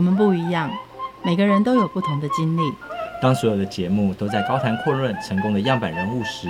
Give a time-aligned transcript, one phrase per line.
[0.00, 0.70] 我们不一样，
[1.22, 2.62] 每个人都有不同的经历。
[3.20, 6.48] 当所有的节目都在高谈阔论成功的样板人物时，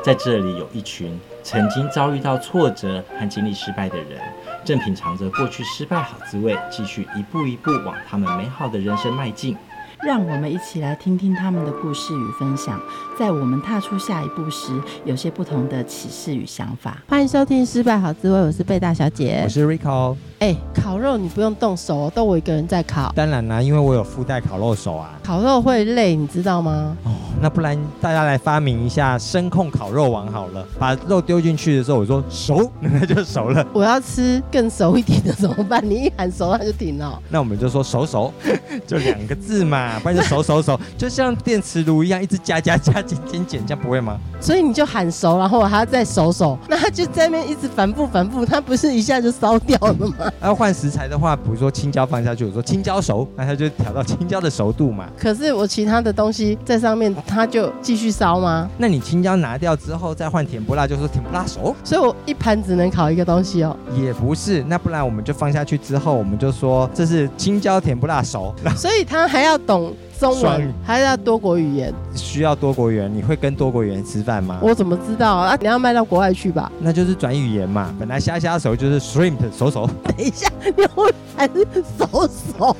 [0.00, 4.20] 在这里有一群曾经遭遇到挫折和经历失败的人，
[4.64, 9.56] 正品尝着过去失败好滋味，继续一步一步往他们美好的人生迈进。
[10.02, 12.80] 让我们一起来听听他们的故事与分享，
[13.18, 14.72] 在我们踏出下一步时，
[15.04, 16.98] 有些不同的启示与想法。
[17.08, 20.16] 欢迎收听《失败好滋味》，我是贝大小姐，我是 Rico。
[20.40, 23.12] 哎，烤肉你不用动手哦，都我一个人在烤。
[23.14, 25.18] 当然啦，因为我有附带烤肉手啊。
[25.22, 26.94] 烤肉会累，你知道吗？
[27.04, 30.66] 哦，那不然大家来发明一下声控烤肉王好了。
[30.78, 33.66] 把肉丢进去的时候，我说熟， 那就熟了。
[33.72, 35.82] 我要吃更熟一点的怎么办？
[35.88, 37.18] 你一喊熟，它就停了。
[37.30, 38.30] 那我们就说熟熟，
[38.86, 44.18] 就两个字嘛，不然就熟熟熟，就像电磁炉一样，一直加加加减减减，这样不会吗？
[44.40, 50.30] 所以你就喊熟，然后我还要再熟熟，那它就在那边一直反复反复，它不是一下就烧掉了吗？
[50.42, 55.06] 要 换食材的话，比如说青椒放下去，我说青椒熟，那它就调到青椒的熟度嘛。
[55.18, 58.68] 可是我其他的东西在上面，它就继续烧吗？
[58.78, 61.74] 那你青椒拿掉之后再换甜不辣，就说甜不辣熟。
[61.82, 63.76] 所以我一盘只能烤一个东西哦。
[63.96, 68.54] 也不是，那不然我们就放下去之后，我们就说这是青椒甜不辣熟。
[68.76, 69.73] 所以他还要懂。
[70.18, 71.92] 中文还是要多国语言？
[72.14, 73.12] 需要多国语言？
[73.12, 74.58] 你会跟多国语言吃饭吗？
[74.62, 75.56] 我怎么知道啊？
[75.60, 76.70] 你要卖到国外去吧？
[76.80, 77.94] 那就是转语言嘛。
[77.98, 79.88] 本来虾虾熟就是 shrimp 手手。
[80.04, 81.66] 等一下，你会还是
[81.98, 82.76] 熟熟？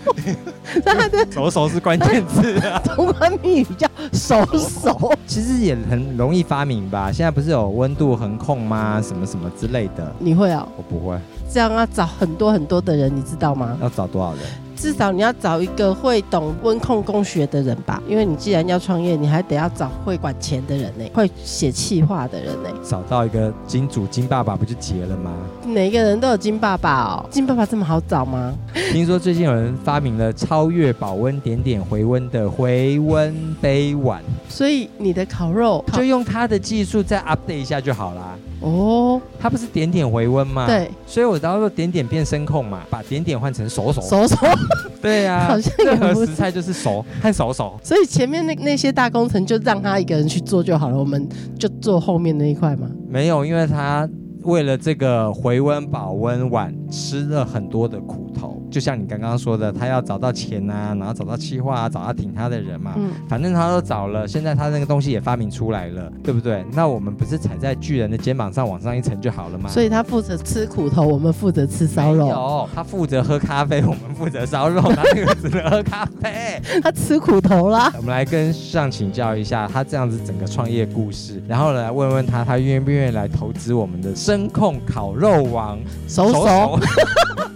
[0.85, 2.81] 他的熟熟是关键字啊。
[2.85, 5.13] 中文密语叫手手。
[5.27, 7.11] 其实也很容易发明吧？
[7.13, 9.03] 现在不是有温度恒控吗？
[9.03, 10.15] 什么什么之类的。
[10.19, 10.67] 你会啊？
[10.77, 11.19] 我不会。
[11.53, 13.77] 这样要找很多很多的人，你知道吗？
[13.83, 14.43] 要找多少人？
[14.85, 22.69] 至少你要找一个会懂温控工学的人吧，因为你既然要创业，你还得要找会管钱的人呢，会写气划的人呢。
[22.83, 25.33] 找到一个金主金爸爸不就结了吗？
[25.67, 28.53] 每个人都有金爸爸哦，金爸爸这么好找吗？
[28.93, 38.37] 听说最近有人发明了超越保温点点回温的回温杯碗，所以你的烤肉就用他的技术再 update 一下就好啦。
[38.65, 40.67] 哦，它不是点点回温吗？
[40.67, 44.01] 对，所以我到时候点点变声控嘛，把点点换成熟熟。
[44.01, 44.37] 熟熟，
[45.03, 47.79] 对呀、啊， 好像任何食材就是熟和熟熟。
[47.83, 52.89] 所以前面那那些大工程就让他一个人去做就好了，我们就做后面那一块嘛。
[53.09, 54.09] 没有，因为他
[54.45, 58.63] 为了这个回温保温碗吃了很多的苦头。
[58.75, 62.95] 就像你刚刚说的，他要找到钱啊，然后找到企划啊，找到挺他的人嘛。
[62.97, 66.65] 嗯，反正他都找了，现在他那个东西也发明出来了，对不对？
[66.73, 69.71] 那我们不是踩在巨人的肩膀上往上一层就好了吗？
[69.71, 72.27] 所以他负责吃苦头，我们负责吃烧肉。
[72.27, 74.83] 有，他负责喝咖啡，我们负责烧肉。
[74.83, 77.93] 他那个只能喝咖啡， 他吃苦头啦。
[77.97, 85.79] 我们来跟上请教一下他这样子整个创业故事，然后来问问他，他愿不愿意来投资我们的声控烤肉王？
[86.09, 86.81] 熟熟。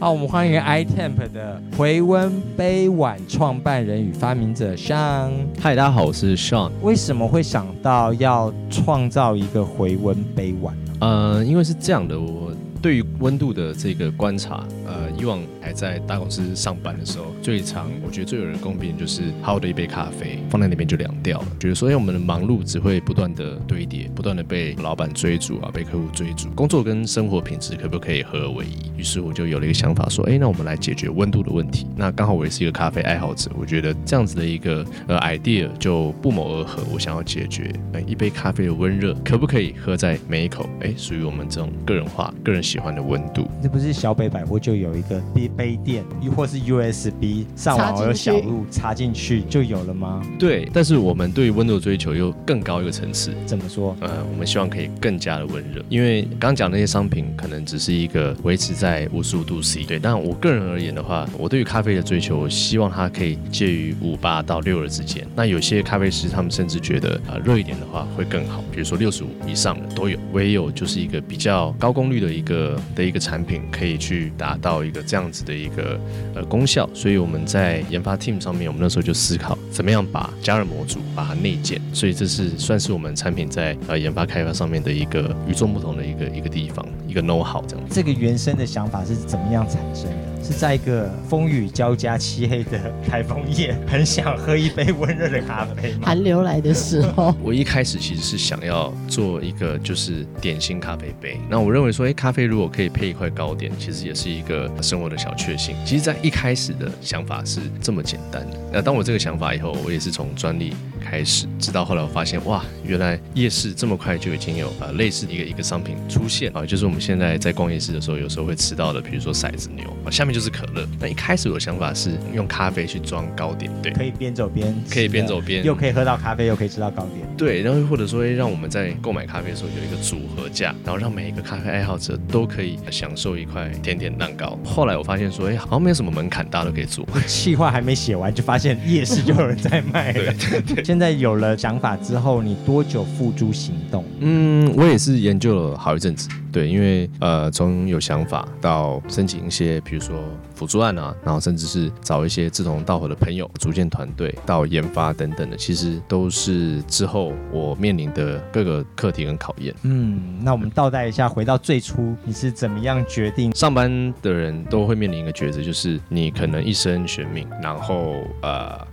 [0.01, 5.31] 好，我们欢迎 iTemp 的回温杯碗创办人与发明者 Sean。
[5.61, 6.71] 嗨，大家好，我是 Sean。
[6.83, 10.93] 为什么会想到要创造一个回温杯碗呢？
[11.01, 15.39] 呃，因为是这样的，我对于温度的这个观察，呃，以往。
[15.61, 21.47] 还在大公司上班的时候，最常我觉得最有人诟病就是好的一杯咖啡放在那边就凉掉了。
[21.61, 28.99] 觉得说，哎，我们的忙碌只会不断的堆叠，不断的被老板追逐啊，被客户追逐，工作跟生活品质可不可以合而为一？
[28.99, 31.87] 于是我就有了一个想法，说，哎，那我们来解决温度的问题。
[31.95, 36.83] 那刚好我也是一个咖啡爱好者，我觉得这样子的一个呃 idea 就不谋而合。
[36.91, 40.67] 我想要解决，哎，一杯咖啡的温热可不可以喝在每一口？
[40.81, 43.47] 哎，属于我们这种个人化、个人喜欢的温度。
[43.63, 45.21] 这不是小北百货就有一个
[45.57, 50.23] 杯垫，又或是 USB 上网有小路插进去就有了吗？
[50.39, 53.33] 对，但是我们对于温度的追求又更高一个层次。
[53.47, 53.97] 怎么说？
[54.01, 59.83] 呃，我们希望可以更加的温热，因为刚刚讲那些商品可能只是一个维持在五十五度 C。
[59.85, 65.27] 对，但我个人而言的话，我对于咖啡的追求，我希望它可以介于五八到六二之间。
[65.35, 70.19] 那有些咖啡师他们甚至觉得啊，热一点的话会更好，比如说六十五以上的都有。
[70.33, 75.99] 唯有就是一个比较高功率的一个的一个产品，可以去达到到一个这样子的一个。
[76.35, 87.85] 呃，功效，所以我们在研发 team 上面，我们那时候就思考怎么样把加热模组把它内建，所以这是算是我们产品在呃研发开发上面的一个与众不同的一个一个地方，一个 know how 这样。
[87.91, 90.38] 这个原生的想法是怎么样产生的？
[90.43, 96.01] 是在一个风雨交加、漆黑的台风夜，很想喝一杯温热的咖啡吗？
[96.05, 101.39] 寒流来的时候， 我一开始其实是想要做一个就是点心咖啡杯。
[101.51, 105.77] 那我认为说，哎，咖啡如果可以配一块糕点，其实也是一个生活的小确幸。
[105.85, 108.57] 其实，在一开始的想法是这么简单的。
[108.73, 120.87] 那当我这个想法以后，我也是从专利开始，直到后来我发现，哇，原来夜市这么快就已经有呃类似的一个一个商品出现啊，就是我们现在在逛夜市的时候，有时候会吃到的，比如说骰子牛啊，下面就是可乐。
[121.01, 127.63] 那一开始我的想法是用咖啡去装糕点，对，可以边走边可以边走边又可以喝到咖啡，又可以吃到糕点，对。
[127.63, 134.59] 然后或者说，让我们在购买咖啡的时候有一个组合价，然后让每一个咖啡爱好者都可以享受一块甜甜蛋糕。
[134.65, 137.07] 后来我发现说，哎，好像没有什么门槛，大家都可以做。
[137.27, 140.33] 计划还没写完，就发现夜市就有人在卖了。
[140.39, 140.85] 对对对。
[140.85, 144.05] 现在有了想法之后，你多久付诸行动？
[144.21, 146.29] 嗯，我也是研究了好一阵子。
[146.59, 150.17] 对，因为呃，从有想法到申请一些，比如说
[150.57, 159.73] 辅助案啊，然后甚至是找一些志同道合的朋友组建团队，到研发等等的，其实都是之后我面临的各个课题跟考验。
[159.83, 163.55] 嗯，那我们倒带一下，回到最初，你是怎么样决定？
[163.55, 168.85] 上班的人都会面临一个抉择，就是你可能一生选命，然后呃。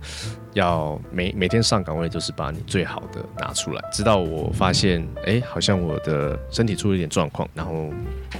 [0.56, 3.82] 要每每天上岗位，就是把你最好的拿出来。
[3.92, 7.90] 直到我发现，哎，好像我的身体出了一点状况，然后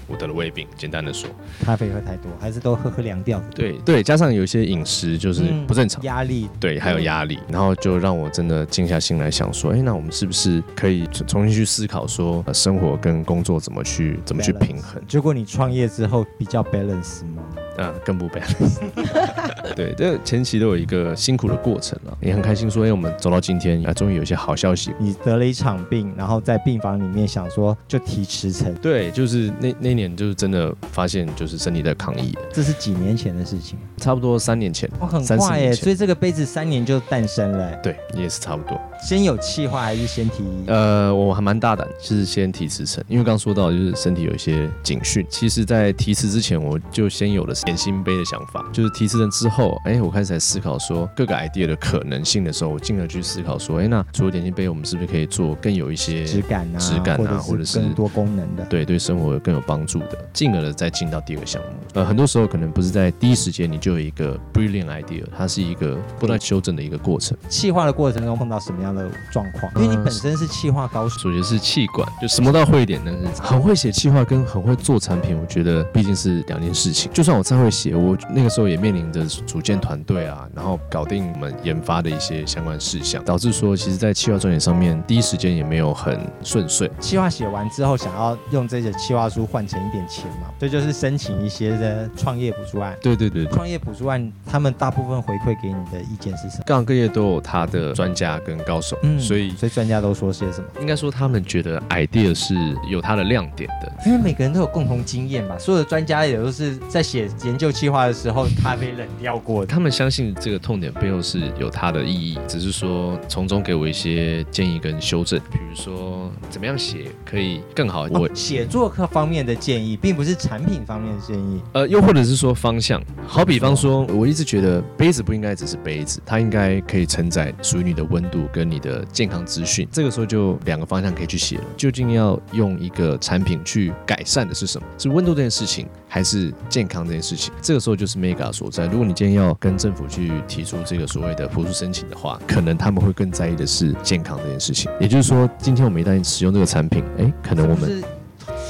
[0.06, 0.66] 我得了胃病。
[0.78, 1.28] 简单的说，
[1.62, 3.38] 咖啡喝太多，还是都喝喝凉掉？
[3.54, 15.02] 对对，加上有一些饮食就是不正常，嗯、压力，对，还有压力，然后就让我真的静下心来想说，哎，那我们是不是可以重新去思考说，生活跟工作怎么去怎么去平衡？
[15.06, 17.42] 结果你创业之后比较 balance 吗？
[17.76, 18.78] 啊，更不 balance。
[19.74, 22.16] 对，这前期都有一个辛苦的过程了。
[22.20, 24.92] 也很开心，说，哎，我们走到今天啊，终于有一些好消息。
[24.98, 28.74] 你得了一场病，然后在病房里面想说就提辞呈。
[28.76, 32.36] 对，就是那那年，就是真的发现，就是身体在抗议。
[32.52, 34.88] 这是几年前的事情，差不多三年前。
[34.98, 37.70] 哦，很快耶，所以这个杯子三年就诞生了。
[37.82, 38.80] 对，也是差不多。
[39.06, 40.42] 先有气话还是先提？
[40.66, 45.26] 呃，我还蛮大胆，就是先提辞呈，因为刚刚说到就是身体有一些警讯。
[45.28, 61.68] 其实，在提辞之前，我就先有了点心杯的想法，就是提辞呈之后，哎，我开始在思考说各个 idea 的可能性的时候，我进而去思考说，哎，那除了点心杯，我们是不是可以做更有一些质感啊、质感啊，或者是更多功能的，对，对生活更有帮助的，进而的再进到第二个项目。
[61.94, 67.36] 呃，很多时候可能不是在第一时间你就有一个 brilliant idea，它是一个不断修正的一个过程。
[67.48, 69.72] 气化的过程中碰到什么样的状况？
[69.74, 77.10] 因为你本身是气化高手，属于是气管，就什么都要会一点，但是很会写气化跟很会做产品，我觉得毕竟是两件事情。
[77.12, 86.90] 就算我再会写，我那个时候也面临着组建团队啊，然后搞定我们研发的一些相关事项，导致说其实在企划撰写上面第一时间也没有很顺遂。
[87.00, 92.94] 企划写完之后，想要用这些企划书换成一点钱嘛，这就，就是申请一些的创业补助案。
[93.00, 96.64] 对对对，对，创业补助案他们大部分回馈给你的意见是什么？
[96.66, 99.56] 各行各业都有他的专家跟高手，嗯，所以。
[99.56, 100.66] 所以专家都说些什么？
[100.80, 102.54] 应该说他们觉得 idea 是
[102.90, 105.56] 有它的亮点的，因为每个人都有共同经验嘛。
[105.58, 109.66] 所有的专家也都是在写研究计划的时候，咖啡冷掉过的。
[109.66, 118.08] 他们相信这个痛点背后是有它的意义，只是说从中给我一些建议跟修正，比如说怎么样写可以更好。
[118.10, 121.62] 我写作课方面的建议，并不是产品方面的建议。
[121.72, 123.00] 呃，又或者是说方向。
[123.28, 131.64] 好比方说，我一直觉得杯子不应该只是杯子，它应该可以承载属于你的温度跟你的健康资讯，这个时候就两个方向可以去写了。
[131.76, 134.86] 究竟要用一个产品去改善的是什么？
[134.98, 137.35] 是温度这件事情，还是健康这件事情？
[137.60, 138.86] 这个时候就是 Mega 所在。
[138.86, 144.90] 如果你今天要跟政府去提出这个所谓的补助申请的话，可能他们会更在意的是健康这件事情。
[145.00, 148.02] 也就是说，今天我们一旦使用这个产品，哎，可能我们。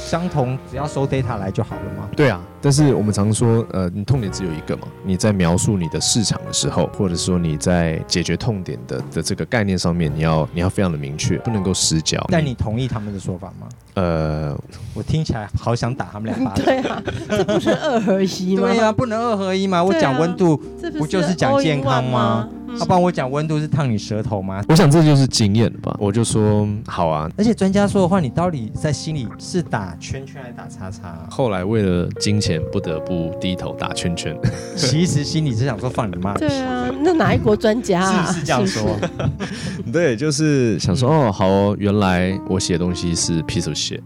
[0.07, 2.07] 相同，只要收 data 来就好了吗？
[2.15, 4.87] 对啊，但是我们常说，呃，你痛点只有一个嘛。
[5.03, 12.25] 你在描述你的市场的时候，或者说你在解决痛点的的这个概念上面，你要你要非常的明确，不能够失焦。
[12.29, 13.67] 但你同意他们的说法吗？
[13.95, 14.57] 呃，
[14.93, 16.63] 我听起来好想打他们两巴掌。
[16.63, 18.61] 对啊，这不是二合一吗？
[18.61, 19.83] 对啊，不能二合一吗？
[19.83, 20.55] 我讲温度，
[20.97, 22.47] 不就是讲健康吗？
[22.79, 24.63] 要不然我讲温度是烫你舌头吗？
[24.69, 25.95] 我想这就是经验吧。
[25.99, 27.27] 我就说好啊。
[27.35, 31.17] 而且专家说的话，你到底在心里是打圈圈还打叉叉？
[31.29, 34.37] 后来为了金钱，不得不低头打圈圈。
[34.75, 36.33] 其实心里是想说放你妈。
[36.35, 38.31] 对啊，那哪一国专家啊？
[38.31, 38.97] 是是这样说。
[39.91, 44.01] 对，就是想说哦，好哦，原来我写的东西是 piece of shit，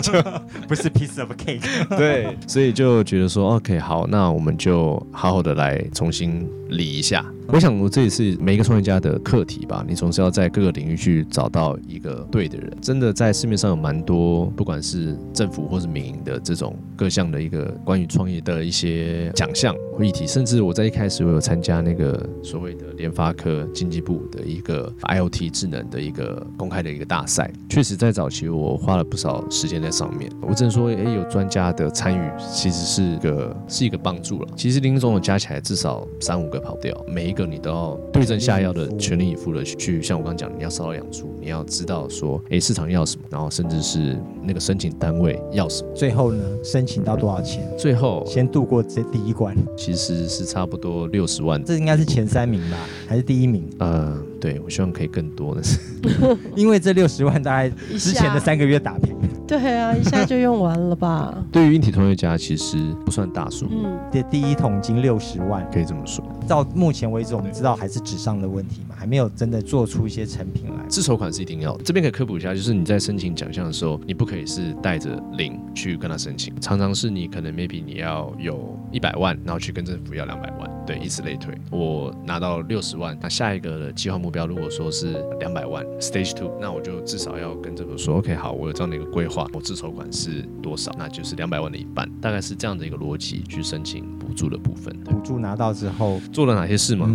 [0.00, 0.12] 就
[0.68, 1.96] 不是 piece of cake。
[1.96, 7.24] 对，所以就觉得说 OK，好，那我们就好好的来重新理一下。
[7.48, 9.84] 我想，我这也是每一个创业家的课题吧。
[9.86, 12.72] 你总是要在各个领域去找到一个对的人。
[12.80, 30.30] 真的，在市面上有蛮多，不管是政府或是民营的这种各项的一个关于创业的一些奖项，会议题，甚至我在一开始我有参加那个所谓的联发科经济部的一个 IoT 智能的一个公开的一个大赛，确实在早期我花了不少时间在上面。
[30.40, 34.48] 我只能说，哎，有专家的参与，其实是个是一个帮助了。
[34.56, 47.62] 其实林林总总加起来至少三五个跑掉，每一个你都要对症下药的，全力以赴的去，像我刚刚讲，你要烧到养猪，你要知道说，哎，市场要什么，然后甚至是那个申请单位要什么，最后呢，申请到多少钱？
[47.76, 52.76] 最后先度过这第一关，其实是差不多六十万，这应该是前三名吧，
[53.08, 53.68] 还是第一名？
[53.78, 55.78] 呃，对，我希望可以更多的是，
[56.54, 59.14] 因为这六十万大概之前的三个月打平。
[59.44, 61.36] 对啊，一下就用完了吧？
[61.52, 63.66] 对于硬体同学家，其实不算大数。
[63.70, 66.24] 嗯，的第一桶金六十万，可以这么说。
[66.46, 70.84] 到目前为止，我们知道还是纸上的问题嘛，还没有真的做出一些成品来。
[70.88, 71.84] 自筹款是一定要的。
[71.84, 81.54] 这边可以科普一下，就是你在申请奖项的时候，你不可以是带着零去跟他申请，常常是你可能 maybe 你要有一百万，然后去跟政府要两百万，对，以此类推。
[81.70, 94.94] 我拿到六十万，那下一个的计划目标如果说是两百万，stage two，那我就至少要跟政府说，OK，好，我有这样的一个规划，我自筹款是多少，那就是两百万的一半，大概是这样的一个逻辑去申请补助的部分。
[95.04, 97.06] 补助拿到之后做了哪些事吗？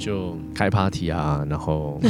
[0.00, 2.00] 就开 party 啊，然后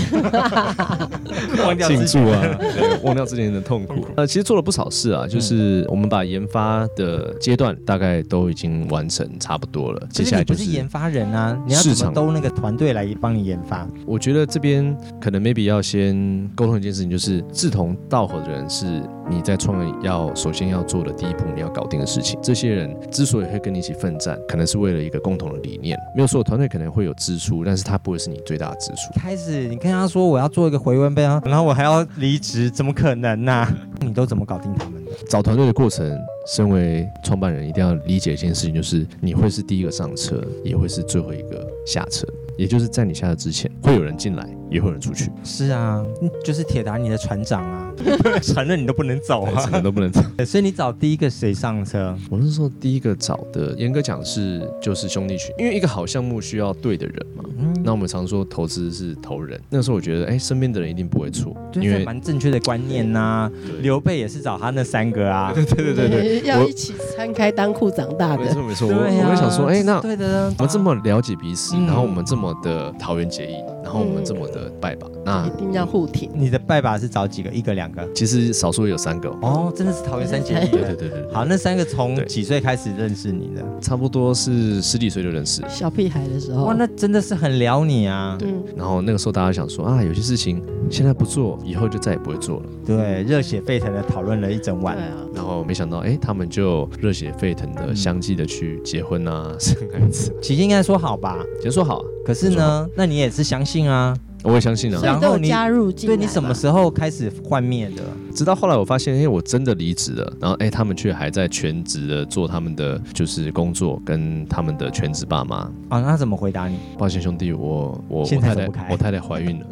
[1.64, 2.58] 忘掉庆祝啊，
[3.02, 4.06] 忘掉之前的痛苦。
[4.16, 10.06] 呃，其实做了不少事啊，就是我们把研发的阶段大概都已经完成差不多了。
[10.12, 13.84] 接下来就是研发人啊，你要怎么都那个团队来帮你研发？
[14.06, 22.38] 我觉得这边可能 maybe 要先沟通一件事情，就是志同道合的人是你在创业要首先要做的第一步，你要搞定的事情。
[22.40, 25.98] 这些人之所以会跟你一起奋战，可能是为了一个共同的理念。
[26.14, 29.18] 没有说团队可能会有支出，但是他不会是你最大的支出。
[29.18, 33.76] 开始你跟他说我要做一个回温杯啊，然后我还要离职，怎么可能呢、啊？
[34.00, 35.10] 你都怎么搞定他们的？
[35.28, 36.06] 找团队的过程，
[36.46, 42.26] 身为创办人一定要理解一件事情，就是你会是第一个上车，也会是最后一个下车。
[42.58, 45.30] 也就是在你下车之前，会有人进来，也会有人出去。
[45.44, 46.02] 是啊，
[46.44, 47.92] 就是铁达尼的船长啊，
[48.42, 50.22] 船了你都不能走啊，什么都不能走。
[50.46, 52.16] 所以你找第一个谁上车？
[52.30, 57.44] 我那时候第一个找的，严格讲是就是兄弟群，因为一个好项目需要对的人嘛。
[57.58, 63.52] 嗯，那我们常说投资是投人，那时候我觉得，哎，身边的人一定不会错，因为蛮正确的观念呐、啊。
[63.82, 68.44] 刘备也是找他那三个啊，对对对对对，要一起摊开当裤长大的。
[68.44, 72.50] 没错没错，我我会想说，哎，那对的，我们这么了解彼此，然后我们这么。
[72.62, 76.30] 的桃园结义，然后我们这么的拜把，嗯、那一定要互体。
[76.34, 77.50] 你的拜把是找几个？
[77.50, 78.06] 一个、两个？
[78.14, 80.68] 其实少数有三个哦，真的是桃园三结义。
[80.70, 81.32] 对对对对。
[81.32, 83.64] 好，那三个从几岁开始认识你的？
[83.80, 86.64] 差不多是十几岁就认识，小屁孩的时候。
[86.64, 88.36] 哇，那真的是很撩你啊。
[88.38, 88.48] 对。
[88.76, 92.66] 然后那个时候大家想说啊，有些事情现在不做，以后就再也不会做了。
[92.86, 94.96] 对，热血沸腾的讨论了一整晚。
[94.96, 95.16] 对啊。
[95.34, 100.34] 然后没想到，哎，他们就热血沸腾的相继的去结婚啊，生孩子。
[100.42, 102.04] 其实应该说好吧，先说好啊。
[102.26, 104.16] 可是呢，那你也是相信啊？
[104.42, 105.00] 我也相信啊。
[105.00, 108.02] 然后你加入进，对，你什么时候开始幻灭的？
[108.34, 115.58] 直到后来我发现，哎，我真的离职了，然后哎，他们却还在全职的做他们的就是工作，跟他们的全职爸妈。
[115.88, 116.78] 啊，那他怎么回答你？
[116.98, 119.66] 抱歉兄弟，我我我太太我太太怀孕了。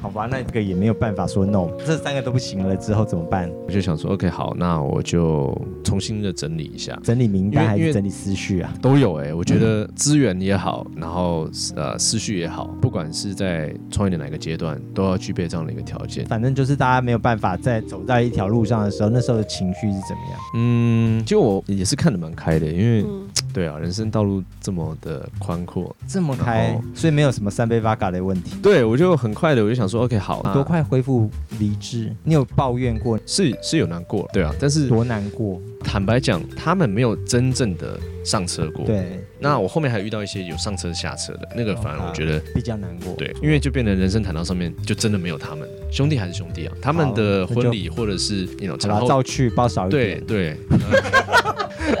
[0.00, 3.50] 好吧，那个也没有办法说 no，这三个都不行了之后怎么办？
[3.66, 8.72] 我就想说，OK，好，那我就重新的整理一下，整理名单还是整理思绪啊？
[8.80, 16.24] 都有哎、欸，我觉得资源也好，然后呃思绪也好，不管是在创业的哪个阶段，都要具备这样的一个条件。
[16.26, 20.40] 反正就是大家没有办法在走在一条路上的时候，那时候的情绪是怎么样？
[20.54, 28.56] 嗯，就我也是看得蛮开的，因为、嗯、 对啊，人生道路这么的宽阔，这么开，所以没有什么三杯 Vodka 的问题。
[28.62, 29.98] 对，我就很快的，我就想说。
[29.98, 31.28] 说 OK 好，多快恢复
[31.58, 32.14] 理智？
[32.22, 33.18] 你有抱怨过？
[33.26, 35.60] 是是有难过，对啊，但是多难过？
[35.82, 38.84] 坦白讲，他们没有真正的上车过。
[38.84, 43.14] 对，那我后面还遇到一些有上车下车的，那个反而我觉得比较难过。
[43.14, 46.74] 对，因为就变成人生谈到上面就真的没有他们，兄弟还是兄弟啊。
[46.82, 50.78] 他们的婚礼或者是那种茶照去包少一点，对对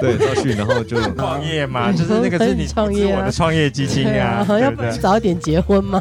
[0.00, 6.00] 对，照去，然后就 创业嘛， 就是那个是你创业，我的创业基金啊，要不早一点结婚吗？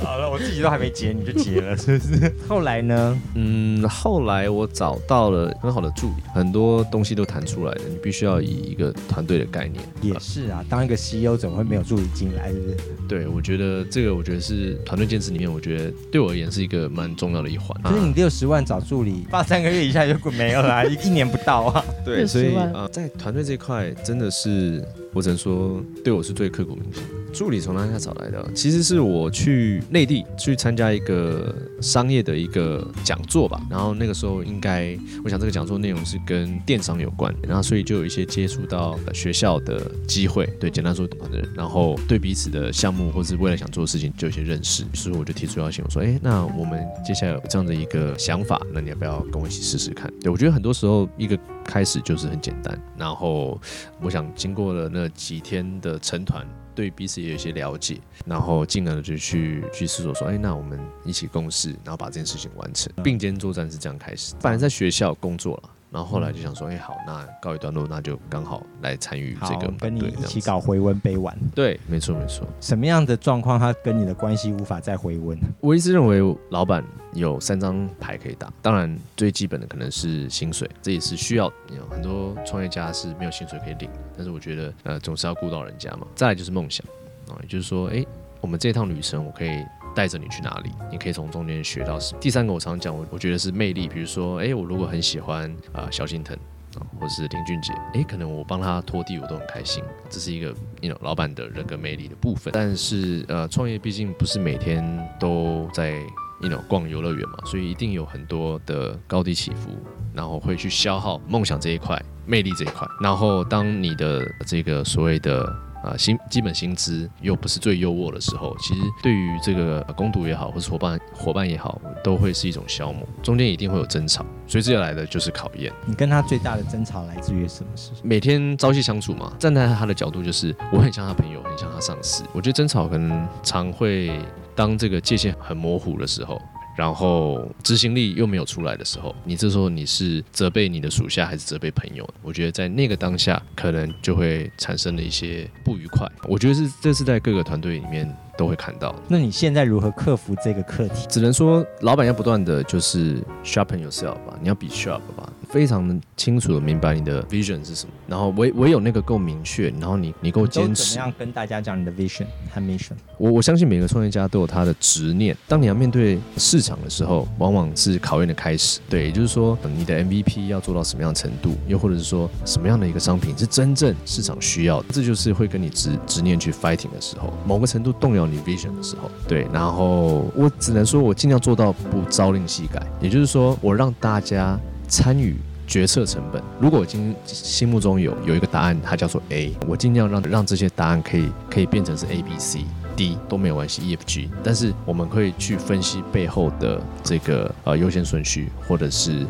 [0.00, 2.32] 好了，我自己都还没结，你就结了，是不是？
[2.46, 3.20] 后来呢？
[3.34, 7.80] 嗯，后来我找到了很好的助理，很多东西都谈出来了。
[7.88, 9.84] 你必须要以一个团队的概念。
[10.02, 12.52] 也是啊，当一个 CEO 怎么会没有助理进来？
[12.52, 12.76] 是不是？
[13.08, 17.78] 对，我觉得这个，我觉得是团队建设里面，我觉得对我而言是一个蛮重要的一环。
[17.82, 21.84] 可是你六十万找助理，发三个月以下就没有了，一年不到啊。
[22.04, 24.84] 对，所以啊，在团队这块真的是。
[25.14, 27.02] 我只能说，对我是最刻骨铭心。
[27.32, 28.48] 助理从哪里找来的？
[28.54, 33.60] 其实是我去内地去参加一个商业的一个讲座吧。
[33.68, 40.46] 然后那个时候应该，我想这个讲座内容是跟电商有关，然后所以就有一些接触到学校的机会。
[40.60, 44.84] 对，简单说懂的人，然后对彼此的项目或是未来想做的事情就有些认识。
[44.94, 52.78] 所以我就提出邀请，我说：“哎，那我们接下来有这样的一个想法，那你要不要跟我一起试试看？”对，我觉得很多时候一个开始就是很简单。
[52.96, 53.60] 然后
[54.00, 56.46] 我想经过了那几天的成团。
[56.76, 64.34] 对彼此也有一些了解，然后进而就去去思索说，哎，那我们一起共事，然后把这件事情完成，并肩作战是这样开始。
[64.40, 65.70] 反正在学校工作了。
[65.94, 71.32] 然后后来就想说，哎，好，那告一段落，那就刚好来参与这个，跟你一起搞回温杯玩。
[71.54, 72.44] 对，没错没错。
[72.60, 75.38] 什么样的状况，他跟你的关系无法再回温？
[75.60, 76.20] 我一直认为，
[76.50, 78.52] 老板有三张牌可以打。
[78.60, 81.46] 当然，最基本的可能是薪水，这也是需要。
[81.70, 86.08] 有很多创业家是没有薪水可以领，但是我觉得，呃，总是要顾到人家嘛。
[86.16, 86.84] 再来就是梦想
[87.28, 88.04] 啊，也就是说，哎，
[88.40, 89.64] 我们这趟旅程，我可以。
[89.94, 90.70] 带着你去哪里？
[90.90, 92.20] 你可以从中间学到什么？
[92.20, 93.88] 第三个，我常讲，我我觉得是魅力。
[93.88, 96.36] 比如说，哎，我如果很喜欢啊萧敬腾
[96.76, 99.82] 啊，或是林俊杰，哎，可能我帮他拖地，我都很开心。
[100.10, 102.52] 这是一个，you know, 老板的人格魅力的部分。
[102.52, 104.84] 但是，呃，创业毕竟不是每天
[105.20, 105.92] 都在
[106.40, 109.70] ，you know, 逛游乐园嘛，所以一定有很多的高低起伏，
[110.12, 112.86] 然后会去消耗梦想这一块、魅力这一块。
[113.00, 115.46] 然后，当你的这个所谓的
[115.84, 125.72] 啊，薪基本薪资又不是最优渥的时候，其实对于这个工读也好，或是伙伴伙伴也好，都会是一种消磨，中间一定会有争吵，随之而来的就是考验。
[125.84, 127.90] 你跟他最大的争吵来自于什么事？
[128.02, 132.24] 每天朝夕相处嘛，站在他的角度，就是我很像他朋友，很像他上司。
[132.32, 134.10] 我觉得争吵可能常会
[134.54, 136.40] 当这个界限很模糊的时候。
[136.76, 142.08] 然后执行力又没有出来的时候，你这时候你是责备你的属下还是责备朋友？
[142.22, 146.10] 我觉得在那个当下，可能就会产生了一些不愉快。
[146.28, 148.94] 我觉得是这是在各个团队里面都会看到。
[149.08, 151.06] 那你现在如何克服这个课题？
[151.08, 155.32] 只能说老板要不断的就是 sharpen yourself 吧，你要 be sharp 吧。
[155.54, 160.94] 非常清楚的明白你的 vision 是什么，然后唯唯有那个够明确，然后你你够坚持。
[160.94, 162.94] 怎么样跟大家讲你的 vision 和 mission？
[163.18, 165.36] 我我相信每个创业家都有他的执念。
[165.46, 168.80] 当你要面对市场的时候，往往是考验的开始。
[168.90, 179.08] 对，也就是说，你的 MVP 要做到什么样的程度，又或者是说什么样的一个商品是真正市场需要的，这就是会跟你执执念去 fighting 的时候，某个程度动摇你 vision 的时候。
[179.28, 184.58] 对，然后我只能说我尽量做到不朝令夕改，也就是说，我让大家。
[184.88, 185.36] 参与
[185.66, 192.60] 决策成本，如果我今心目中有有一个答案，它叫做 A，我尽量让让这些答案可以可以变成是 A、B、C、
[192.94, 199.26] D 都没有关系，E、F、G，但是我们可以去分析背后的这个呃优先顺序，或者是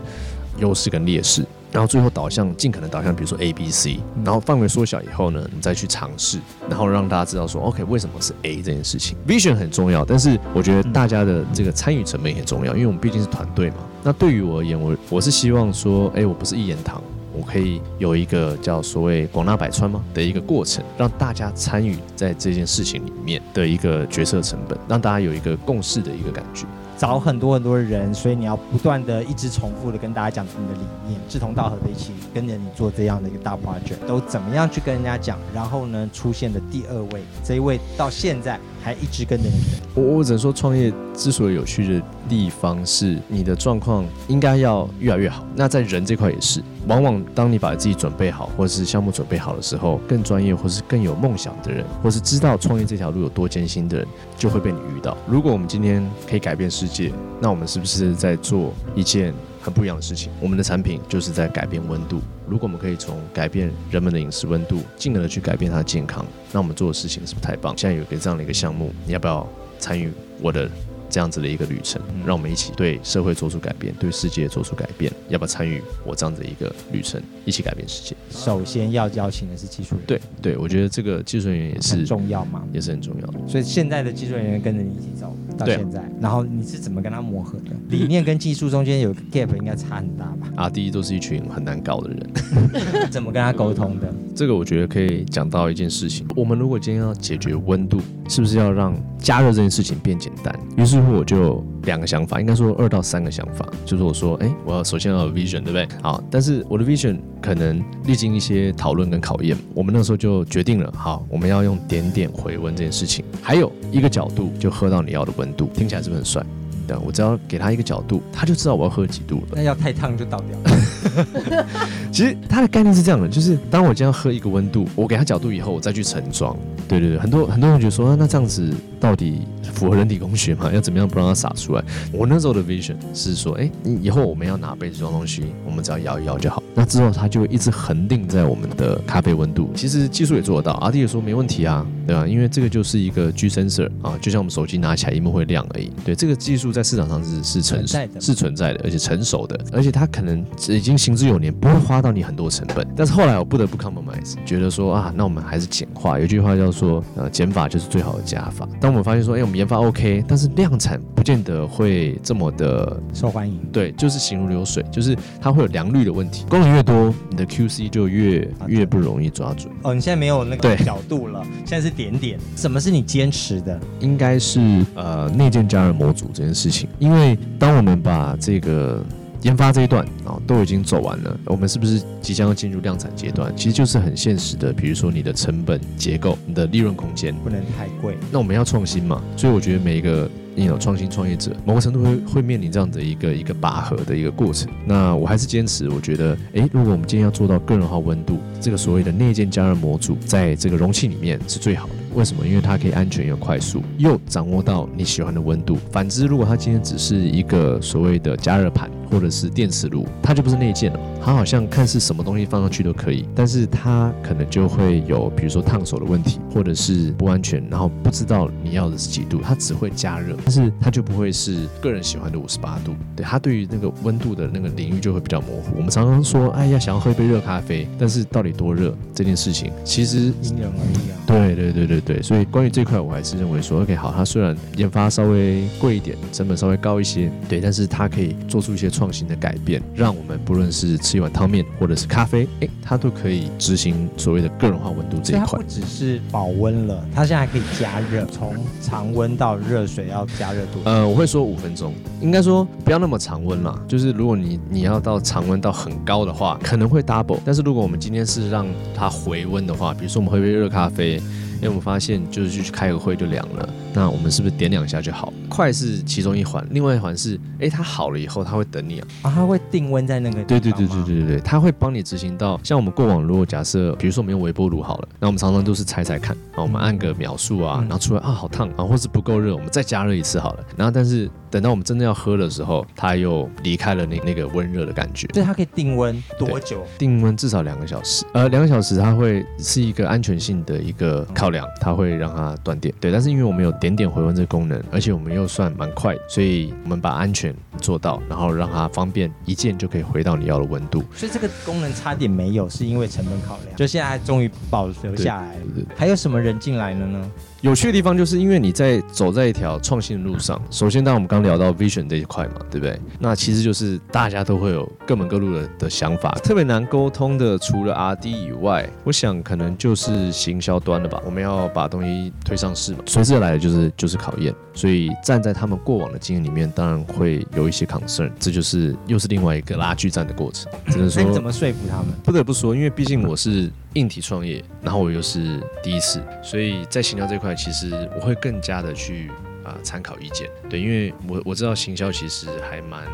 [0.58, 1.44] 优势跟劣势。
[1.72, 13.76] 然后最后导向尽可能导向，比如说 A、B、C，然后范围缩小以后呢，你再去尝试，然后让大家知道说，OK，为什么是 A 这件事情？Vision 很重要，但是我觉得大家的这个参与成本也很重要，因为我们毕竟是团队嘛。
[14.06, 26.66] 那对于我而言，我我是希望说，哎，我不是一言堂，我可以有一个叫所谓广纳百川吗的一个过程，让大家参与在这件事情里面的一个决策成本，让大家有一个共识的一个感觉。
[26.96, 35.38] 找很多很多人，所以你要不断的一直重复的跟大家讲你的理念，志同道合的一起跟着你做这样的一个大 project，都怎么样去跟人家讲？
[35.52, 39.54] 然后呢，出现的第二位，这一位到现在还一直跟着你。
[39.94, 45.44] 我我只能说，创业之所以有趣的地方是，你的状况应该要越来越好。
[45.56, 46.62] 那在人这块也是。
[46.86, 55.16] 往往当你把自己准备好，或者是项目准备好的时候，更专业或是更有梦想的人，或是知道创业这条路有多艰辛的人，就会被你遇到。
[55.26, 60.30] 如果我们今天可以改变世界，那我们是不是在做一件很不一样的事情？
[60.40, 62.20] 我们的产品就是在改变温度。
[62.46, 67.72] 如果我们可以从改变人们的饮食温度，进而的去改变他的健康，那我们做的事情是不是太棒？
[67.76, 69.46] 现在有一个这样的一个项目，你要不要
[69.78, 70.70] 参与我的？
[71.14, 75.12] 这样子的一个旅程，让我们一起对社会做出改变，对世界做出改变。
[75.28, 78.16] 要不要参与我这样子的一个旅程，一起改变世界？
[78.30, 80.06] 首先要邀请的是技术人员。
[80.42, 83.38] 对对，我觉得这个技术人员也是很重要嘛，也是很重要的。
[83.46, 87.70] 所以现在的技术人员跟着你一起走到现在，然后你是怎么跟他磨合的？
[87.90, 90.48] 理念跟技术中间有个 gap，应该差很大吧？
[90.56, 92.30] 啊，第一都是一群很难搞的人，
[93.08, 94.12] 怎么跟他沟通的？
[94.34, 96.26] 这个我觉得可以讲到一件事情。
[96.34, 100.52] 我们如果今天要解决温度，是不是要让加热这件事情变简单？
[100.76, 101.64] 于是乎我就。
[101.84, 105.86] 两个想法，应该说二到三个想法，就是我说，哎，我要首先要有 vision，对不对？
[106.00, 113.22] 好，但是我的 vision 可能历经一些讨论跟考验，我们那时候就决定了，好，我们要用点点回温这件事情。
[113.42, 116.42] 还有一个角度，就喝到你要的温度，听起来是不是很帅？
[116.86, 119.48] 对，我只要给他一个角度，他就知道我要喝几度了。
[119.56, 121.66] 那要太烫就倒掉了。
[122.10, 126.56] 其实它的概念是这样的，就是当我将要喝一个温度，我给他角度以后，我再去盛装。
[126.88, 130.70] 对对对，很多很多人觉得说，那这样子到底符合人体工学嘛？
[130.72, 131.84] 要怎么样不让它洒出来？
[132.12, 136.62] 我那时候的 vision 是说，哎，你以后我们要拿杯子装东西，我们只要摇一摇就好。
[136.74, 139.70] 那之后它就会一直恒定在我们的咖啡温度。
[139.74, 142.26] 其实技术也做得到，阿弟也说没问题啊，对吧？
[142.26, 145.90] 因为这个就是一个 G sensor 啊，就像我们手机拿起来萤幕会亮而已。
[146.04, 152.86] 对，这个技术在市场上是是成熟的，是存在的，而且成熟的，而且它可能已经行之有年，不会花到你很多成本。
[152.96, 156.18] 但是后来我不得不 compromise，觉得说啊，那我们还是简化。
[156.18, 158.68] 有句话叫做，呃，减法就是最好的加法。
[158.80, 163.58] 当我们发现说，哎，我们研发 OK，但是量产不见得会这么的受欢迎。
[163.72, 166.44] 对，就是行如流水，就是它会有良率的问题。
[166.48, 169.72] 功能越多，你的 QC 就越越不容易抓准。
[169.82, 172.38] 哦，你现在没有那个角度了，现在是点点。
[172.56, 173.80] 什么是你坚持的？
[174.00, 179.02] 应该是呃内建加热模组这件事情，因为当我们把这个。
[179.44, 181.38] 研发这一段啊、哦，都已经走完了。
[181.44, 183.54] 我们是不是即将要进入量产阶段？
[183.54, 188.16] 其实就是很现实的，比如说你的成本结构、你的利润空间不能太贵。
[188.32, 194.66] 那我们要创新嘛，所以我觉得每一个你有创新创业者，某个程度会会面临这样的一个一个拔河的一个过程。
[194.86, 201.92] 那我还是坚持，我觉得，诶，如果我们今天要做到个人化温度，这个所谓的内建加热模组，在这个容器里面是最好的。
[202.14, 202.46] 为什么？
[202.46, 205.76] 因为它可以安全又快速，又掌握到你喜欢的温度。
[205.92, 211.00] 反之，如果它今天只是一个所谓的加热盘或者是电磁炉，它就不是内建了。
[211.22, 222.94] 它好像看似什么东西放上去都可以，但是它可能就会有，比如说烫手的问题，或者是不安全，然后不知道你要的是几度，它只会加热，但是它就不会是个人喜欢的五十八度。
[223.16, 225.74] 对，它对于那个温度的那个领域就会比较模糊。
[225.76, 231.16] 我们常常说，哎呀，想要喝一杯热咖啡，但是到底多热这件事情，其实因人而异啊。
[231.26, 245.46] 对对对对对，所以关于这块，我还是认为说，OK，好，它虽然研发稍微贵一点，成本稍微高一些，对，但是它可以做出一些创新的改变，让我们不论是吃一碗汤面或者是咖啡，哎，它都可以执行所谓的个人化温度这一块。
[245.46, 250.90] 它不只是保温了，它现在还可以加热，从常温到热水要加热多久？
[250.90, 261.20] 呃，我会说五分钟，应该说不要那么常温啦，就是如果你你要到常温到很高的话，可能会 double，但是如果我们今天是让它回温的话，比如说我们喝一杯热咖啡。
[261.58, 265.32] 因为我们发现，就是去开个会就凉了，那我们是不是点两下就好？
[265.48, 270.44] 快是其中一环，另外一环是，哎，它好了以后，它会等你啊，啊，它会定温在那个。
[270.44, 281.30] 对对对对对对对，它会帮你执行到，像我们过往如果假设，比如说我们用微波炉好了，那我们常常都是猜猜看，啊，我们按个秒数啊，然后出来啊好烫啊，或是不够热，我们再加热一次好了，然后但是。
[281.54, 285.28] 等到我们真正要喝的时候，它又离开了那那个温热的感觉。
[285.32, 286.84] 所以它可以定温多久？
[286.98, 288.26] 定温至少两个小时。
[288.34, 292.92] 呃，两个小时它会是一个安全性的一个考量，它会让它断电。
[292.98, 301.04] 对，但是因为我们有点点回温这个功能，而且我们又算蛮快，所以我们把安全做到，然后让它方便一键就可以回到你要的温度。
[301.14, 303.76] 所以这个功能差点没有，是因为成本考量。
[303.76, 305.62] 就现在终于保留下来了。
[305.94, 307.30] 还有什么人进来了呢？
[307.64, 310.60] 有趣的地方就是因为你在走在一条创新的路上。
[310.70, 313.00] 首先，当我们刚聊到 vision 这一块嘛，对不对？
[313.18, 316.32] 那其实就是大家都会有各门各路的的想法。
[316.44, 321.22] 特别难沟通的，除了 RD 以外，我想可能就是行销端了吧。
[321.24, 324.54] 我们要把东西推上市嘛，随之而来的就是就是考验。
[324.74, 328.30] 所以站在他们过往的经验里面，当然会有一些 concern。
[328.38, 330.70] 这就是又是另外一个拉锯战的过程。
[330.88, 332.08] 只能说，你怎么说服他们？
[332.22, 333.70] 不得不说，因为毕竟我是。
[333.94, 339.30] 硬体创业，然后我又是第一次，所以在行销这块，其实我会更加的去
[339.64, 340.50] 啊参考意见。
[340.68, 343.04] 对，因为我我知道行销其实还蛮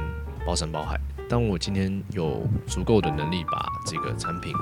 [0.44, 0.98] 包山包海。
[1.30, 4.52] 当我今天有足够的能力把这个产品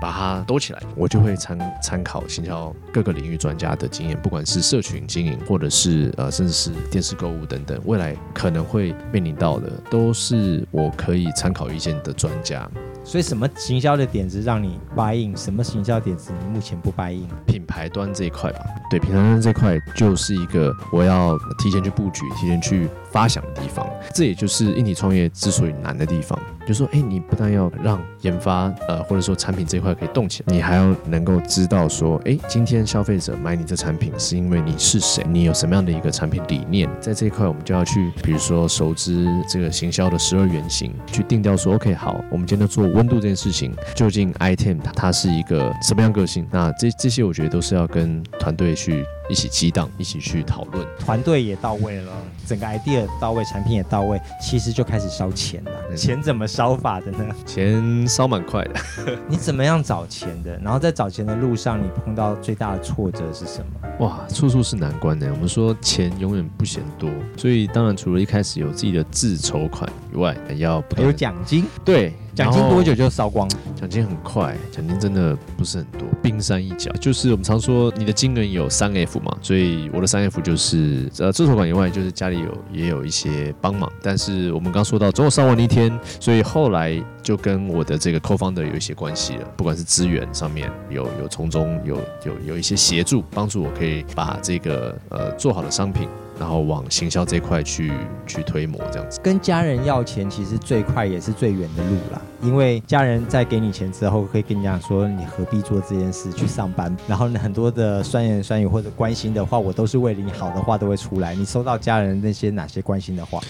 [0.00, 12.70] 把它兜起来，我就会参参考行销各个领域专家的经验，不管是社群经营，或者是呃甚至是电视购物等等，未来可能会面临到的，都是我可以参考意见的专家。
[13.04, 15.36] 所以，什么行销的点子让你 buy in？
[15.36, 17.26] 什么行销点子你目前不 buy in？
[17.44, 23.84] 品牌端这一块吧，对，品牌端这一块就是一个我要提前去布局、提前去发想的地方。
[24.14, 26.38] 这也就是硬体创业之所以难的地地方。
[26.66, 46.46] 就说，哎，你不但要让研发，呃，或者说产品这一块可以动起来，你还要能够知道说，哎，今天消费者买你这产品是因为你是谁，你有什么样的一个产品理念，在这一块我们就要去，比如说熟知这个行销的十二原型，去定调说，OK，好，我们今天做温度这件事情，究竟 item 它它是一个什么样个性？
[46.50, 49.04] 那这这些我觉得都是要跟团队去。
[49.30, 52.12] 一起激荡，一起去讨论，团队也到位了，
[52.44, 55.96] 整个 idea 到位，产品也到位，其实就开始烧钱了。
[55.96, 57.34] 钱怎么烧法的呢？
[57.46, 58.74] 钱烧蛮快的。
[59.26, 60.58] 你怎么样找钱的？
[60.58, 63.88] 然后在找钱的路上，你碰到最大的挫折是什么？
[64.00, 65.26] 哇，处处是难关呢。
[65.32, 71.64] 我们说钱永远不嫌多，所以当然除了一开始有自己的自筹款以外，还要不还有奖金。
[71.84, 72.12] 对。
[72.34, 73.46] 奖金多久就烧光？
[73.76, 76.90] 奖金很快，奖金真的不是很多，冰山一角。
[76.92, 83.90] 就是我们常说你的金额有三 F 嘛，所以我的三 F 就是呃自筹款以外，就是家里有也有一些帮忙。
[84.02, 96.08] 但是我们刚说到总有烧完的一天，所以后来就跟我的这个 co-founder 有一些关系了，不管是资源上面有有从中有有有一些协助，帮助我可以把这个呃做好的商品。
[96.38, 97.92] 然后往行销这块去
[98.26, 99.20] 去推磨，这样子。
[99.22, 102.20] 跟家人要钱，其实最快也是最远的路啦。
[102.42, 106.94] 因为家人在给你钱之后，会跟你讲说，你何必做这件事，去上班。
[107.06, 111.34] 然后很多的酸言酸语或者关心的话，我都是为了你好的话都会出来。
[111.34, 113.40] 你收到家人那些哪些关心的话？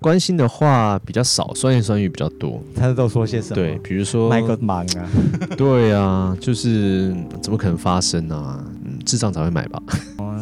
[0.00, 2.60] 关心的话比较少，酸言酸语比较多。
[2.74, 3.54] 他都说些什么？
[3.54, 5.08] 对，比如说卖个忙啊。
[5.56, 8.62] 对啊，就是怎么可能发生啊？
[8.84, 9.80] 嗯，智障才会买吧。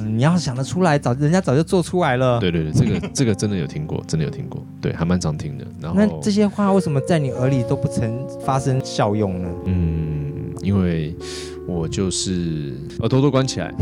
[0.02, 2.38] 你要想得出来，早人家早就做出来了。
[2.40, 5.64] 对对对，这个 这个真的有听过，真的有听过，对，还蛮常听的。
[5.80, 9.48] 然后那这些话为什么在你耳里都不曾发生效用呢？
[9.66, 11.14] 嗯，因为
[11.72, 13.72] 我就是耳朵都关起来，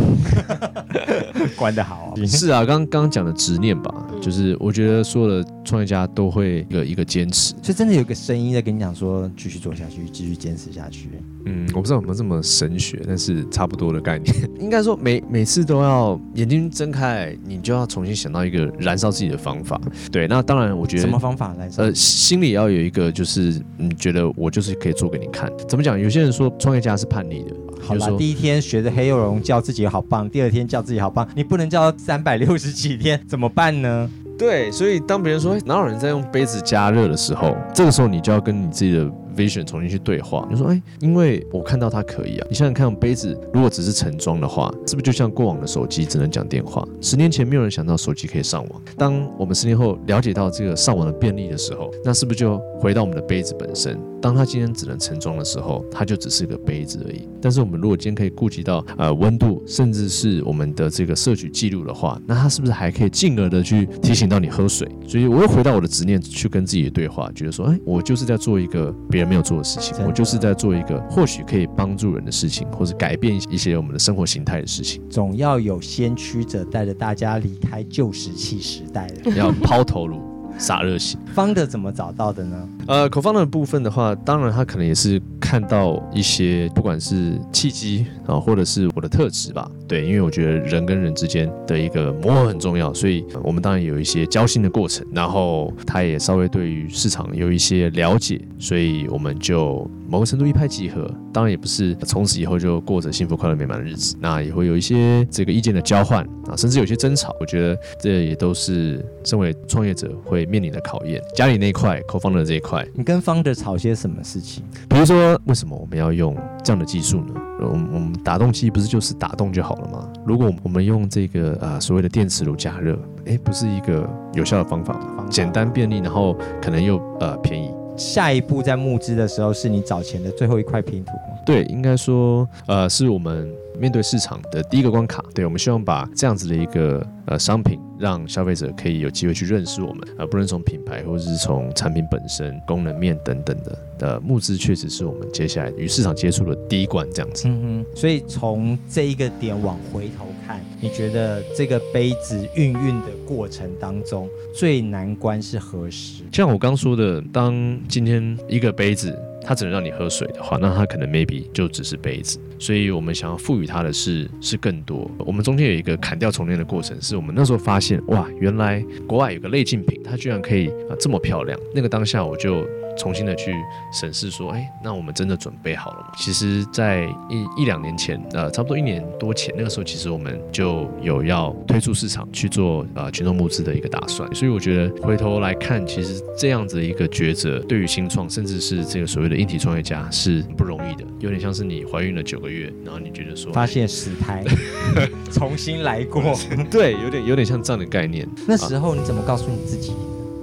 [1.56, 2.14] 关得好。
[2.26, 11.08] 是啊，刚刚讲的执念吧，就是我觉得所有的创业家都会有一个坚持，所以真的有个声音在跟你讲说，继续做下去，继续坚持下去。
[11.46, 14.34] 嗯，我不知道有没有这么神学，但是差不多的概念。
[14.60, 19.80] 应该说每每次都要眼睛睁开，你就要重新想到一个燃烧自己的方法。
[20.12, 21.82] 对，那当然我觉得什么方法燃烧？
[21.82, 25.50] 呃，心里要有一个，就是你觉得我就是可以做给你看。
[25.66, 25.98] 怎么讲？
[25.98, 27.56] 有些人说创业家是叛逆的。
[27.82, 34.10] 好啦，第一天学着黑幼龙叫自己好棒，第二天叫自己好棒，你不能叫三百六十几天，怎么办呢？
[34.38, 39.10] 对，所以当别人说哪有人在用杯子加热的时候，这个时候你就要跟你自己的。
[39.36, 42.46] vision 重新去对话，你说哎，因为我看到它可以啊。
[42.50, 46.86] 你想想看，杯子如果只是盛装的话，是不是就像过往的手机只能讲电话？
[47.00, 48.82] 十年前没有人想到手机可以上网。
[48.98, 53.98] 当我们十年后了解到这个上网的便利的时候，那是不是就回到我们的杯子本身？
[54.20, 57.28] 当它今天只能盛装的时候，它就只是个杯子而已。
[57.40, 64.86] 但是我们如果今天可以顾及到呃温度，甚至是我们的这个摄取记录的话，那它是不是还可以进而的去提醒到你喝水？
[65.06, 75.02] 所以我又回到我的执念去跟自己的对话，觉得说，哎，我就是在做一个别人没有做的事情，我就是在做一个或许可以帮助人的事情，或是改变一些我们的生活形态的事情。
[75.08, 80.29] 总要有先驱者带着大家离开旧石器时代的，要抛头颅。
[80.60, 82.68] 洒热血，Founder 怎么找到的呢？
[82.86, 89.68] 呃，Co-founder 的部分的话，当然他可能也是看到一些，不管是契机啊，或者是我的特质吧。
[89.88, 95.06] 对，因为我觉得人跟人之间的一个磨合很重要，所以我们当然有一些交心的过程。
[95.12, 101.10] 然后他也稍微对于市场有一些了解，所以我们就某个程度一拍即合。
[101.32, 107.34] 当然也不是从此以后就过着幸福快乐美满的日子，那也会有一些这个意见的交换啊，甚至有些争吵。
[107.40, 111.22] 我觉得这也都是身为创业者会面临的考验。
[111.34, 114.64] 家里那一块，Co-founder 的这一块，你跟 Founder 吵些什么事情？
[114.88, 117.34] 比如说，为什么我们要用这样的技术呢？
[117.60, 120.10] 我们我们打洞机不是就是打洞就好了吗？
[120.26, 125.26] 如果我们用这个呃所谓的电磁炉加热，诶，不是一个有效的方法吗？
[125.30, 127.70] 简单便利，然后可能又呃便宜。
[127.96, 131.38] 下一步在募资的时候，是你找钱的最后一块拼图吗？
[131.44, 135.24] 对，应该说呃是我们面对市场的第一个关卡。
[135.34, 137.80] 对，我们希望把这样子的一个呃商品。
[138.00, 147.46] 让消费者可以有机会去认识我们，而不论从品牌或者是从产品本身、功能面等等的的募资，确实是我们接下来与市场接触的第一关，这样子。
[147.46, 147.86] 嗯哼。
[147.94, 156.22] 所以从这一个点往回头看，你觉得这个杯子运运的过程当中最难关是何时？
[156.32, 159.14] 像我刚说的，当今天一个杯子。
[159.42, 162.38] 它只能让你喝水的话，那它可能 maybe 就只是杯子。
[162.58, 165.10] 所以我们想要赋予它的是是更多。
[165.18, 171.58] 我们中间有一个砍掉重练的过程，是我们那时候发现，哇，原来国外有个类竞品，它居然可以啊这么漂亮。
[171.74, 172.66] 那个当下我就。
[173.00, 173.54] 重新的去
[173.90, 176.12] 审视说，哎，那我们真的准备好了吗？
[176.18, 184.32] 其实，在一一两年前，呃，差不多一年多前，那个时候，其实我们就有要推出市场去做呃群众募资的一个打算。
[184.34, 191.04] 所以我觉得回头来看，其实这样子的一个抉择，对于新创，甚至是这个所谓的硬体创业家，是不容易的。
[191.20, 194.44] 有点像是你怀孕了九个月，然后你觉得说发现死胎，
[195.32, 196.22] 重新来过，
[196.70, 198.28] 对，有点有点像这样的概念。
[198.46, 199.92] 那时候你怎么告诉你自己？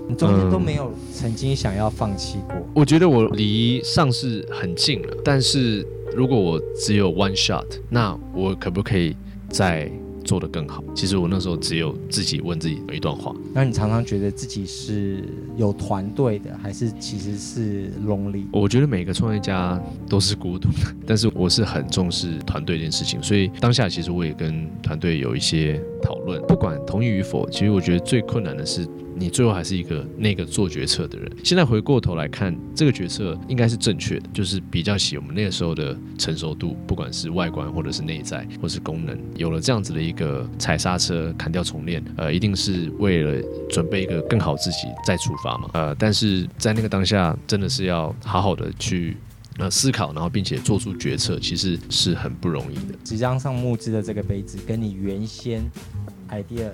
[0.09, 2.55] 你中间都没有曾经想要放弃过？
[2.55, 9.15] 嗯，我觉得我离上市很近了，但是如果我只有 one shot，那我可不可以
[9.49, 9.91] 再
[10.23, 10.81] 做得更好。
[10.95, 13.35] 其实我那时候只有自己问自己有一段话。
[13.53, 15.23] 那你常常觉得自己是
[15.57, 18.45] 有团队的，还是其实是 lonely？
[18.53, 28.87] 我觉得每个创业家都是孤独的，但是我是很重视团队这件事情，所以当下其实我也跟团队有一些讨论，不管同意与否，其实我觉得最困难的是。
[29.19, 31.31] 你最后还是一个那个做决策的人。
[31.43, 45.69] 现在回过头来看，这个决策应该是正确的，就是比较起我们那个时候的成熟度，不管是外观或者是内在，或是功能，有了这样子的一个踩刹车、砍掉重练，呃，一定是为了准备一个更好自己再出发嘛。
[45.73, 49.17] 呃，但是在那个当下，真的是要好好的去
[49.57, 52.95] 呃思考，然后并且做出决策，其实是很不容易的。
[53.03, 55.63] 即将上募资的这个杯子，跟你原先
[56.29, 56.69] idea。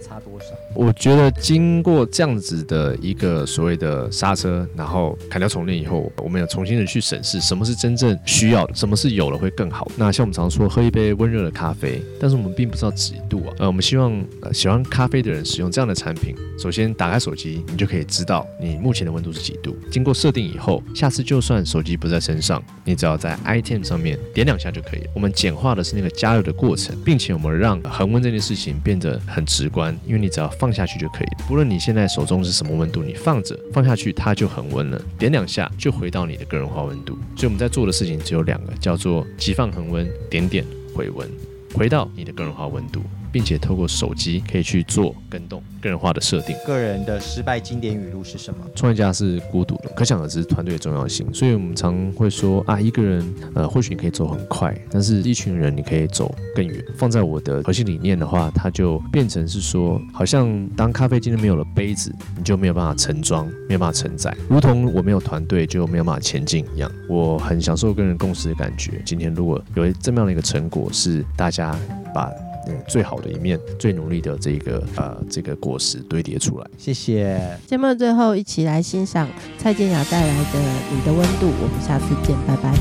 [0.00, 0.46] 差多少？
[0.74, 9.90] 我觉得经过这样子的一个所谓的刹车，然后砍掉重练以后，我们要重新的去审视什么是真正需要的，什么是有了会更好。
[9.96, 13.54] 那像我们常说喝一杯温热的咖啡，但是我们并不知道几度啊。
[13.58, 19.76] 呃，我们希望呃喜欢咖啡的人使用这样的产品，首先打开手机，你就可以知道你目前的温度是几度。
[19.90, 25.00] 经过设定以后，下次就算手机不在身上，你只要在 item 上面点两下就可以。
[25.14, 29.79] 我们简化的是那个加热的过程，并且我们让恒温这件事情变得很直观。
[30.04, 37.16] 因为你只要放下去就可以了，不论你现在手中是什么温度，你放着放下去它就恒温了，点两下就回到你的个人化温度。
[37.36, 40.64] 所以我们在做的事情只有两个，叫做急放恒温，点点
[40.94, 41.28] 回温，
[41.74, 43.02] 回到你的个人化温度。
[43.32, 46.56] 并且透过手机可以去做跟动个人化的设定。
[46.66, 48.64] 个人的失败经典语录是什么？
[48.74, 51.26] 创业家是孤独的，可想而知团队的重要性。
[51.32, 56.84] 所以我们常会说啊，一个人呃，或许你可以走很快，但是一群人你可以走更远。
[56.96, 66.90] 放在我的核心理念的话，它就变成是说，好像当咖啡今天没有了杯子，你就没有办法盛装，没有办法承载，如同我没有团队就没有办法前进一样。
[67.08, 69.00] 我很享受跟人共识的感觉。
[69.04, 71.74] 今天如果有这么样的一个成果，是大家
[72.14, 72.30] 把。
[72.70, 76.66] 嗯，最好的一面，最努力的这个呃这个果实堆叠出来。
[76.78, 77.58] 谢谢。
[77.66, 79.28] 节目的最后，一起来欣赏
[79.58, 80.58] 蔡健雅带来的
[80.94, 81.46] 《你的温度》。
[81.60, 82.72] 我们下次见，拜拜。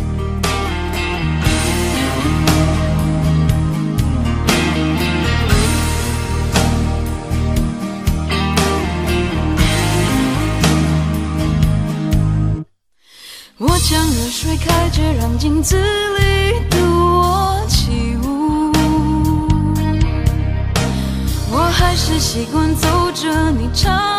[13.62, 16.29] 我将热水开着，让镜子里
[22.32, 24.19] 习惯走着你长。